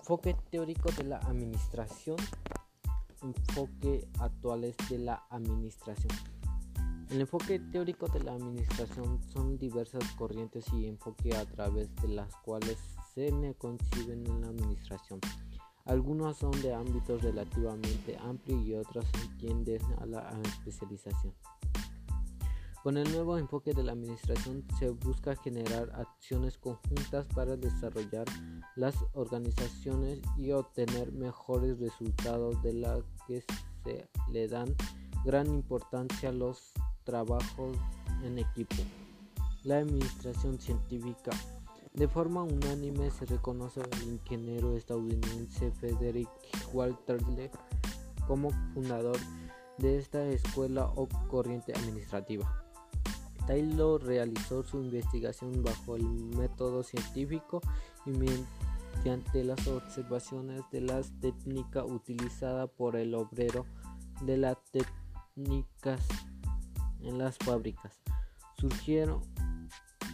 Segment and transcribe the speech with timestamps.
[0.00, 2.16] Enfoque teórico de la administración.
[3.22, 6.08] Enfoque actuales de la administración.
[7.10, 12.34] El enfoque teórico de la administración son diversas corrientes y enfoque a través de las
[12.36, 12.78] cuales
[13.14, 15.20] se conciben en la administración.
[15.84, 19.04] Algunos son de ámbitos relativamente amplios y otros
[19.38, 21.34] tienden a la especialización.
[22.82, 28.24] Con el nuevo enfoque de la administración se busca generar acciones conjuntas para desarrollar
[28.74, 33.44] las organizaciones y obtener mejores resultados de las que
[33.84, 34.74] se le dan
[35.26, 36.72] gran importancia a los
[37.04, 37.76] trabajos
[38.24, 38.76] en equipo.
[39.64, 41.32] La administración científica.
[41.92, 46.30] De forma unánime se reconoce al ingeniero estadounidense Frederick
[46.72, 47.20] Walter
[48.26, 49.18] como fundador
[49.76, 52.69] de esta escuela o corriente administrativa.
[53.50, 57.60] Taylor realizó su investigación bajo el método científico
[58.06, 63.66] y mediante las observaciones de las técnicas utilizadas por el obrero
[64.20, 66.06] de las técnicas
[67.00, 68.00] en las fábricas.
[68.56, 69.20] Surgieron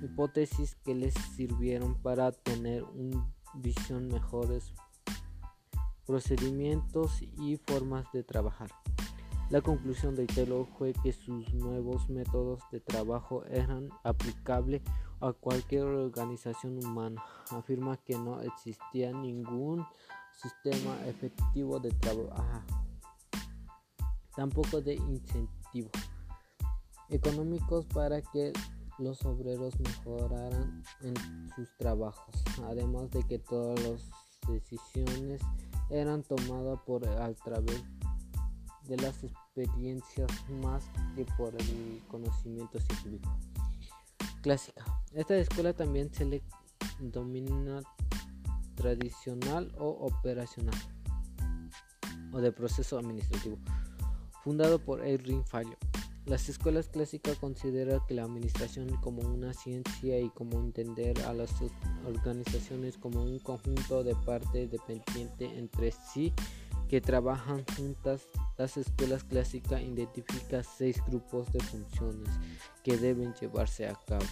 [0.00, 4.72] hipótesis que les sirvieron para tener una visión mejores
[6.06, 8.70] procedimientos y formas de trabajar.
[9.50, 14.82] La conclusión de Taylor fue que sus nuevos métodos de trabajo eran aplicables
[15.20, 17.22] a cualquier organización humana.
[17.50, 19.86] Afirma que no existía ningún
[20.32, 22.62] sistema efectivo de trabajo,
[24.34, 25.92] tampoco de incentivos
[27.10, 28.52] económicos para que
[28.98, 31.14] los obreros mejoraran en
[31.54, 34.10] sus trabajos, además de que todas las
[34.48, 35.42] decisiones
[35.90, 37.82] eran tomadas por a través
[38.86, 40.30] de las experiencias
[40.62, 43.36] más que por el conocimiento científico.
[44.42, 44.84] Clásica.
[45.12, 46.42] Esta escuela también se le
[47.00, 47.82] denomina
[48.74, 50.74] tradicional o operacional
[52.32, 53.58] o de proceso administrativo,
[54.42, 55.76] fundado por Erwin Fallo.
[56.26, 61.50] Las escuelas clásicas consideran que la administración como una ciencia y como entender a las
[62.06, 66.32] organizaciones como un conjunto de partes dependientes entre sí
[66.88, 68.26] que trabajan juntas,
[68.56, 72.28] las escuelas clásicas identifican seis grupos de funciones
[72.82, 74.24] que deben llevarse a cabo.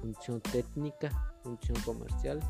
[0.00, 1.10] Función técnica,
[1.42, 2.40] función comercial,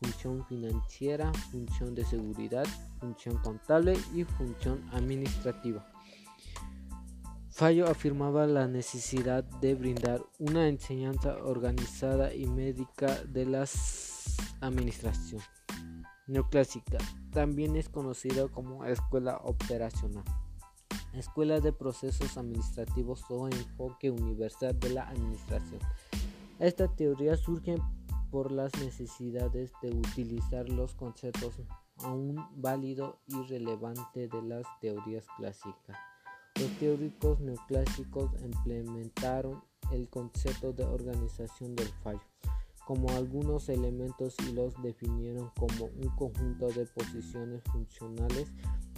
[0.00, 2.66] función financiera, función de seguridad,
[3.00, 5.86] función contable y función administrativa.
[7.50, 13.64] Fallo afirmaba la necesidad de brindar una enseñanza organizada y médica de la
[14.60, 15.40] administración
[16.26, 16.98] neoclásica.
[17.32, 20.24] También es conocida como escuela operacional,
[21.14, 25.80] escuela de procesos administrativos o enfoque universal de la administración.
[26.58, 27.76] Esta teoría surge
[28.30, 31.60] por las necesidades de utilizar los conceptos
[31.98, 35.96] aún válidos y relevantes de las teorías clásicas.
[36.58, 42.22] Los teóricos neoclásicos implementaron el concepto de organización del fallo
[42.86, 48.52] como algunos elementos y los definieron como un conjunto de posiciones funcionales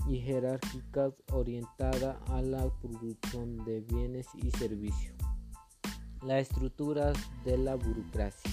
[0.06, 5.16] y jerárquicas orientada a la producción de bienes y servicios.
[6.22, 7.15] La estructura
[7.47, 8.50] de la burocracia,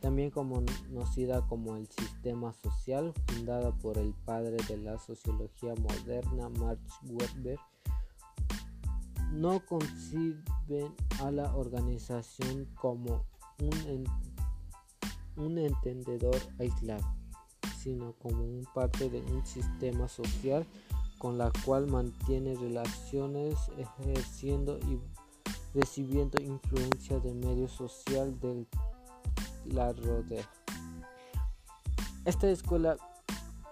[0.00, 6.80] también conocida como el sistema social, fundada por el padre de la sociología moderna, Max
[7.04, 7.58] Weber,
[9.30, 13.26] no conciben a la organización como
[13.60, 14.04] un
[15.36, 17.06] un entendedor aislado,
[17.78, 20.66] sino como un parte de un sistema social
[21.18, 24.98] con la cual mantiene relaciones ejerciendo y
[25.74, 28.66] recibiendo influencia del medio social del
[29.66, 30.48] la rodea.
[32.24, 32.96] Esta escuela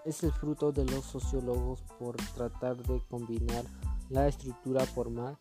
[0.05, 3.65] es el fruto de los sociólogos por tratar de combinar
[4.09, 5.37] la estructura formal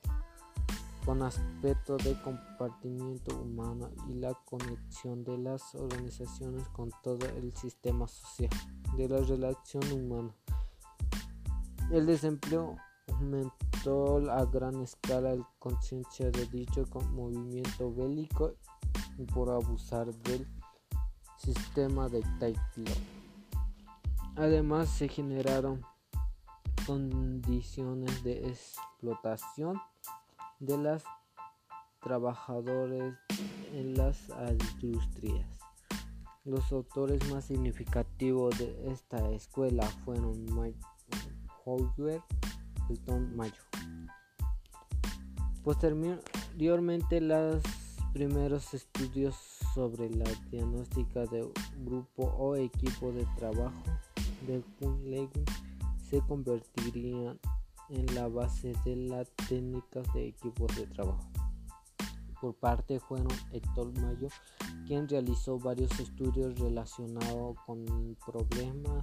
[1.08, 8.06] con aspectos de compartimiento humano y la conexión de las organizaciones con todo el sistema
[8.06, 8.50] social
[8.94, 10.34] de la relación humana.
[11.90, 12.76] El desempleo
[13.10, 16.84] aumentó a gran escala la conciencia de dicho
[17.14, 18.56] movimiento bélico
[19.32, 20.46] por abusar del
[21.38, 22.98] sistema de Taylor.
[24.36, 25.80] Además se generaron
[26.86, 29.80] condiciones de explotación
[30.60, 31.02] de los
[32.00, 33.14] trabajadores
[33.72, 34.18] en las
[34.82, 35.46] industrias.
[36.44, 40.46] Los autores más significativos de esta escuela fueron
[41.64, 42.22] Howard
[43.04, 43.62] Tom Mayo.
[45.62, 47.62] Posteriormente, los
[48.12, 49.36] primeros estudios
[49.74, 51.46] sobre la diagnóstica de
[51.84, 53.82] grupo o equipo de trabajo
[54.46, 55.30] de Kun
[56.08, 57.38] se convertirían
[57.90, 61.28] en la base de las técnicas de equipos de trabajo.
[62.40, 64.28] Por parte fueron Héctor Mayo,
[64.86, 69.02] quien realizó varios estudios relacionados con el problema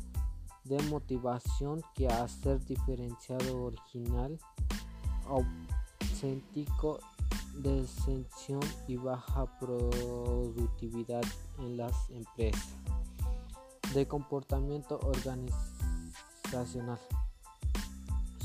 [0.63, 4.39] de motivación que hacer diferenciado original,
[5.27, 6.99] auténtico,
[7.61, 11.25] descensión y baja productividad
[11.59, 12.73] en las empresas.
[13.93, 16.99] De comportamiento organizacional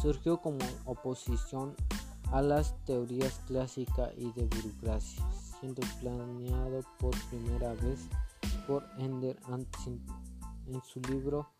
[0.00, 1.75] surgió como oposición
[2.32, 8.08] a las teorías clásicas y de burocracia, siendo planeado por primera vez
[8.67, 10.05] por Ender Antin
[10.69, 11.50] en su libro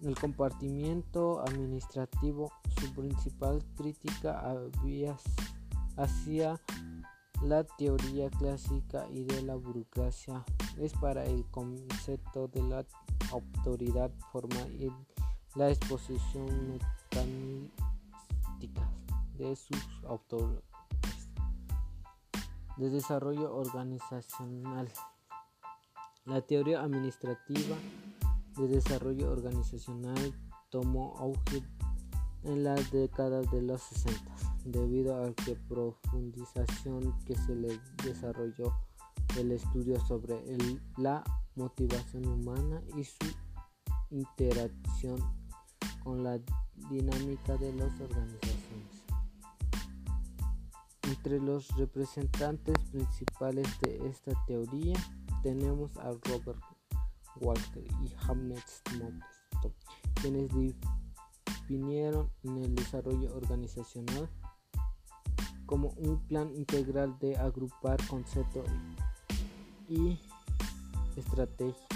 [0.00, 2.52] El compartimiento administrativo.
[2.78, 4.42] Su principal crítica
[5.96, 6.60] hacia
[7.42, 10.44] la teoría clásica y de la burocracia
[10.78, 12.84] es para el concepto de la
[13.32, 14.90] autoridad formal y
[15.56, 16.78] la exposición
[19.38, 20.62] de sus autores
[22.76, 24.88] de desarrollo organizacional.
[26.24, 27.76] La teoría administrativa
[28.56, 30.34] de desarrollo organizacional
[30.70, 31.62] tomó auge
[32.44, 34.20] en las décadas de los 60
[34.64, 35.34] debido a la
[35.68, 38.72] profundización que se le desarrolló
[39.36, 40.40] el estudio sobre
[40.96, 41.24] la
[41.56, 43.26] motivación humana y su
[44.10, 45.41] interacción
[46.02, 46.38] con la
[46.90, 48.62] dinámica de las organizaciones.
[51.08, 54.94] Entre los representantes principales de esta teoría
[55.42, 56.62] tenemos a Robert
[57.40, 59.74] Walker y Hamlet Smoke,
[60.20, 60.48] quienes
[61.72, 64.28] definieron en el desarrollo organizacional
[65.66, 68.66] como un plan integral de agrupar conceptos
[69.88, 70.18] y
[71.16, 71.86] estrategia,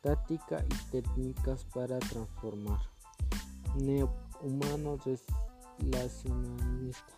[0.00, 2.80] táctica y técnicas para transformar
[3.76, 4.98] neo-humano
[5.78, 7.14] relacionalista,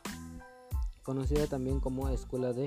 [1.03, 2.65] conocida también como escuela de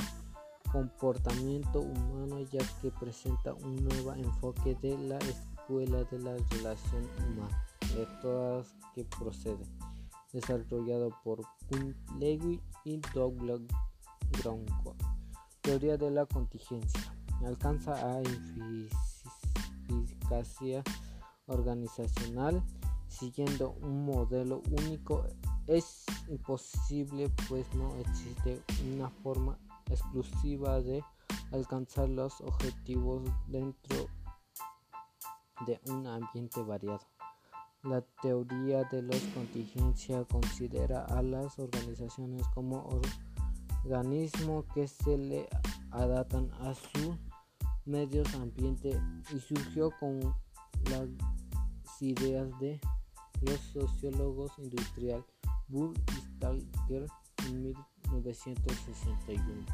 [0.72, 7.66] comportamiento humano ya que presenta un nuevo enfoque de la escuela de la relación humana
[7.96, 9.68] de todas que proceden
[10.34, 13.62] desarrollado por Kuhn Lewis y Douglas
[14.34, 14.96] Gronko
[15.68, 17.14] teoría de la contingencia.
[17.46, 18.22] Alcanza a
[19.90, 20.82] eficacia
[21.48, 22.64] organizacional
[23.08, 25.26] siguiendo un modelo único
[25.68, 28.62] es imposible pues no existe
[28.94, 29.58] una forma
[29.90, 31.04] exclusiva de
[31.52, 34.08] alcanzar los objetivos dentro
[35.66, 37.02] de un ambiente variado.
[37.84, 42.88] La teoría de los contingencia considera a las organizaciones como
[43.84, 45.48] organismos que se le
[45.92, 47.18] adaptan a su
[47.86, 49.00] medio ambiente
[49.34, 50.20] y surgió con
[50.90, 51.08] las
[52.02, 52.80] ideas de
[53.42, 55.24] los sociólogos industrial
[55.68, 57.08] Bull y Stalker
[57.48, 59.66] en 1961.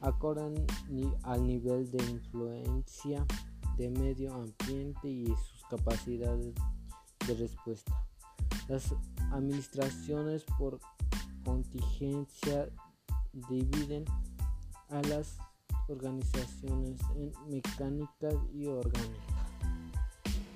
[0.00, 0.66] Acorden
[1.22, 3.24] al nivel de influencia
[3.76, 6.54] de medio ambiente y sus capacidades
[7.26, 7.92] de respuesta.
[8.68, 8.94] Las
[9.32, 10.80] administraciones por
[11.44, 12.68] contingencia
[13.48, 14.04] dividen
[14.88, 15.38] a las
[15.88, 19.36] organizaciones en mecánicas y orgánicas.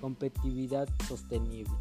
[0.00, 1.72] Competitividad sostenible.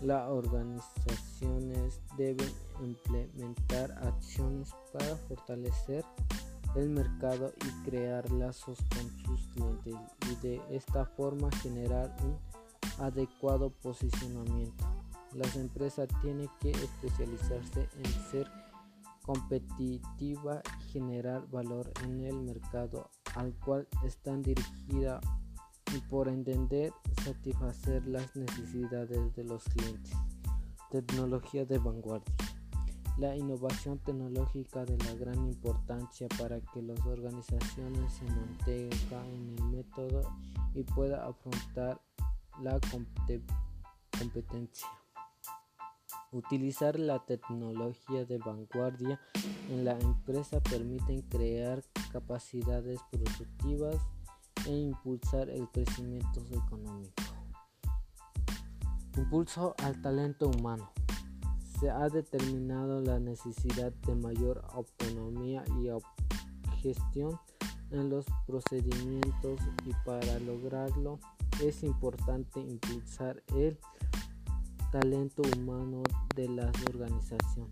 [0.00, 2.50] Las organizaciones deben
[2.80, 6.04] implementar acciones para fortalecer
[6.76, 9.94] el mercado y crear lazos con sus clientes
[10.30, 12.38] y de esta forma generar un
[13.04, 14.84] adecuado posicionamiento.
[15.34, 18.50] Las empresas tienen que especializarse en ser
[19.26, 25.22] competitiva y generar valor en el mercado al cual están dirigidas
[25.94, 26.92] y por entender
[27.24, 30.12] satisfacer las necesidades de los clientes.
[30.90, 32.34] Tecnología de vanguardia.
[33.18, 39.64] La innovación tecnológica de la gran importancia para que las organizaciones se mantengan en el
[39.64, 40.22] método
[40.74, 42.00] y pueda afrontar
[42.62, 42.78] la
[44.18, 44.88] competencia.
[46.30, 49.20] Utilizar la tecnología de vanguardia
[49.70, 53.96] en la empresa permite crear capacidades productivas
[54.66, 57.22] e impulsar el crecimiento económico.
[59.16, 60.92] Impulso al talento humano.
[61.80, 65.88] Se ha determinado la necesidad de mayor autonomía y
[66.80, 67.38] gestión
[67.90, 71.18] en los procedimientos y para lograrlo
[71.62, 73.78] es importante impulsar el
[74.92, 76.02] talento humano
[76.34, 77.70] de la organización.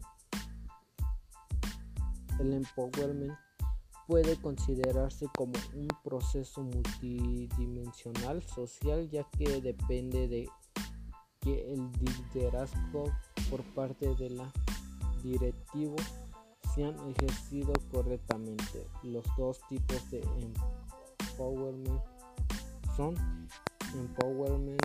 [2.38, 3.45] El empowerment
[4.06, 10.48] puede considerarse como un proceso multidimensional social ya que depende de
[11.40, 13.04] que el liderazgo
[13.50, 14.52] por parte de la
[15.22, 15.96] directivo
[16.74, 18.86] se han ejercido correctamente.
[19.02, 20.22] Los dos tipos de
[21.20, 22.02] empowerment
[22.96, 23.14] son
[23.94, 24.80] empowerment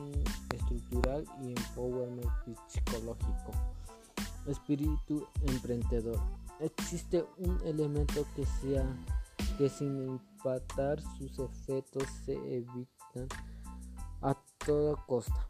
[0.53, 2.27] estructural y empowerment
[2.67, 3.51] psicológico.
[4.47, 6.19] Espíritu emprendedor.
[6.61, 8.85] Existe un elemento que sea
[9.57, 13.27] que sin impactar sus efectos se evitan
[14.21, 15.49] a toda costa.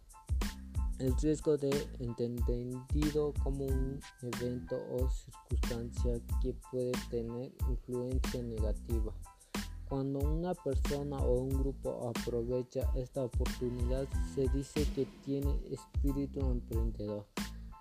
[0.99, 9.13] El riesgo de entendido como un evento o circunstancia que puede tener influencia negativa.
[9.89, 17.27] Cuando una persona o un grupo aprovecha esta oportunidad, se dice que tiene espíritu emprendedor,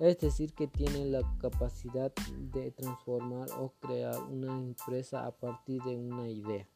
[0.01, 2.13] es decir, que tiene la capacidad
[2.53, 6.67] de transformar o crear una empresa a partir de una idea.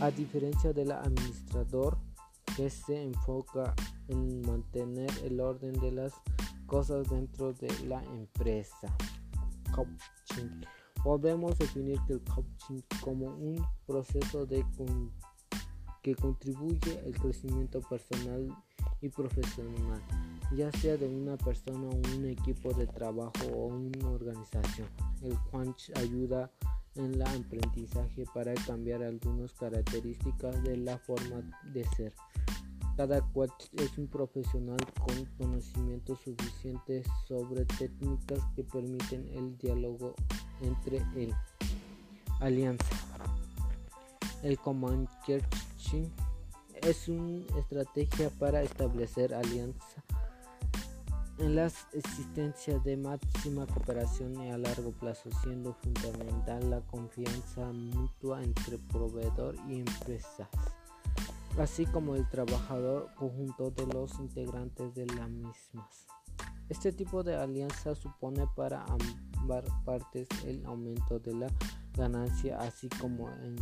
[0.00, 1.98] A diferencia del administrador,
[2.56, 3.74] que se enfoca
[4.08, 6.12] en mantener el orden de las
[6.66, 8.88] cosas dentro de la empresa.
[9.74, 10.62] Coaching.
[11.04, 14.46] Podemos definir el coaching como un proceso
[16.02, 18.48] que contribuye al crecimiento personal
[19.00, 20.02] y profesional,
[20.52, 24.88] ya sea de una persona un equipo de trabajo o una organización.
[25.22, 26.50] El coach ayuda
[26.94, 32.14] en el aprendizaje para cambiar algunas características de la forma de ser.
[32.96, 40.14] Cada coach es un profesional con conocimientos suficientes sobre técnicas que permiten el diálogo
[40.62, 41.32] entre el
[42.40, 42.96] alianza.
[44.42, 46.08] El command coaching
[46.82, 50.04] es una estrategia para establecer alianza
[51.38, 58.78] en la existencia de máxima cooperación a largo plazo, siendo fundamental la confianza mutua entre
[58.78, 60.48] proveedor y empresas,
[61.58, 66.06] así como el trabajador conjunto de los integrantes de las mismas.
[66.68, 71.48] Este tipo de alianza supone para ambas partes el aumento de la
[71.94, 73.56] ganancia, así como en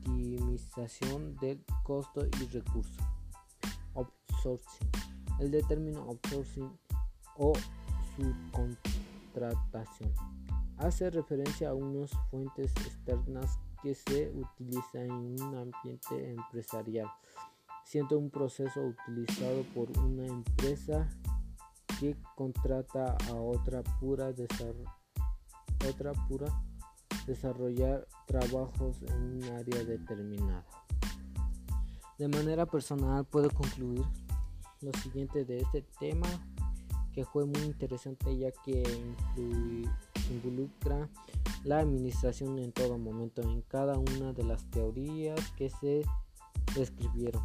[0.00, 3.02] optimización del costo y recurso.
[3.94, 5.07] Outsourcing.
[5.38, 6.70] El término outsourcing
[7.36, 7.52] o
[8.16, 10.12] subcontratación
[10.78, 17.06] hace referencia a unas fuentes externas que se utilizan en un ambiente empresarial,
[17.84, 21.08] siendo un proceso utilizado por una empresa
[22.00, 23.82] que contrata a otra
[25.88, 26.62] otra pura
[27.26, 30.66] desarrollar trabajos en un área determinada.
[32.18, 34.04] De manera personal puedo concluir
[34.80, 36.28] lo siguiente de este tema
[37.12, 38.82] que fue muy interesante ya que
[40.30, 41.08] involucra
[41.64, 46.04] la administración en todo momento en cada una de las teorías que se
[46.76, 47.42] describieron.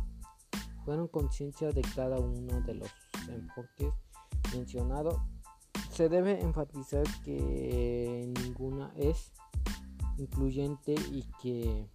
[0.85, 2.89] Fueron conciencia de cada uno de los
[3.27, 3.93] enfoques
[4.53, 5.19] mencionados.
[5.91, 9.31] Se debe enfatizar que ninguna es
[10.17, 11.87] incluyente y que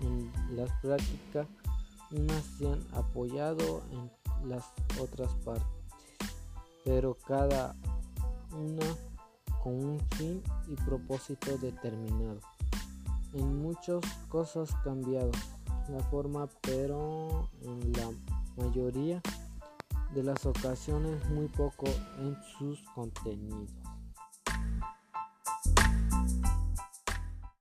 [0.00, 1.46] en las prácticas
[2.10, 4.10] unas se han apoyado en
[4.46, 5.66] las otras partes,
[6.84, 7.74] pero cada
[8.52, 8.86] una
[9.62, 12.40] con un fin y propósito determinado.
[13.32, 15.30] En muchas cosas cambiado
[15.88, 18.10] la forma, pero en la
[18.56, 19.20] mayoría
[20.14, 21.86] de las ocasiones muy poco
[22.18, 23.70] en sus contenidos.